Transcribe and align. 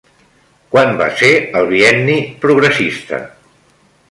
Quan 0.75 0.95
va 1.01 1.09
ser 1.19 1.29
el 1.59 1.69
Bienni 1.75 2.17
Progressista? 2.47 3.23